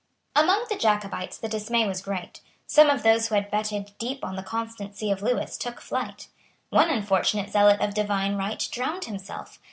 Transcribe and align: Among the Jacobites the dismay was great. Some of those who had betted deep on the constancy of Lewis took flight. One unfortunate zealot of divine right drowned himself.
Among 0.35 0.65
the 0.67 0.77
Jacobites 0.79 1.37
the 1.37 1.47
dismay 1.47 1.87
was 1.87 2.01
great. 2.01 2.41
Some 2.65 2.89
of 2.89 3.03
those 3.03 3.27
who 3.27 3.35
had 3.35 3.51
betted 3.51 3.91
deep 3.99 4.25
on 4.25 4.35
the 4.35 4.41
constancy 4.41 5.11
of 5.11 5.21
Lewis 5.21 5.59
took 5.59 5.79
flight. 5.79 6.27
One 6.71 6.89
unfortunate 6.89 7.51
zealot 7.51 7.79
of 7.81 7.93
divine 7.93 8.35
right 8.35 8.67
drowned 8.71 9.05
himself. 9.05 9.59